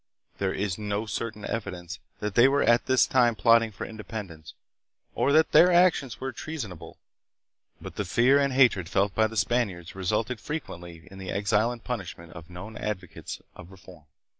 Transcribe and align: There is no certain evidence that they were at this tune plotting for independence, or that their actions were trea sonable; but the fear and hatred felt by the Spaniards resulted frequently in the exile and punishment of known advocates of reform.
There 0.39 0.51
is 0.51 0.79
no 0.79 1.05
certain 1.05 1.45
evidence 1.45 1.99
that 2.21 2.33
they 2.33 2.47
were 2.47 2.63
at 2.63 2.87
this 2.87 3.05
tune 3.05 3.35
plotting 3.35 3.71
for 3.71 3.85
independence, 3.85 4.55
or 5.13 5.31
that 5.31 5.51
their 5.51 5.71
actions 5.71 6.19
were 6.19 6.31
trea 6.31 6.55
sonable; 6.57 6.95
but 7.79 7.97
the 7.97 8.03
fear 8.03 8.39
and 8.39 8.51
hatred 8.53 8.89
felt 8.89 9.13
by 9.13 9.27
the 9.27 9.37
Spaniards 9.37 9.93
resulted 9.93 10.39
frequently 10.39 11.07
in 11.11 11.19
the 11.19 11.29
exile 11.29 11.71
and 11.71 11.83
punishment 11.83 12.33
of 12.33 12.49
known 12.49 12.77
advocates 12.77 13.41
of 13.55 13.69
reform. 13.69 14.05